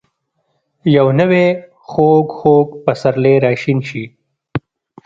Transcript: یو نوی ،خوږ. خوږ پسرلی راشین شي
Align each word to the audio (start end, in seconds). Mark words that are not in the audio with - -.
یو 0.95 1.07
نوی 1.19 1.45
،خوږ. 1.89 2.25
خوږ 2.37 2.67
پسرلی 2.83 3.35
راشین 3.45 3.79
شي 3.89 4.03